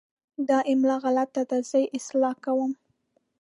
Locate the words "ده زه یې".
1.49-1.87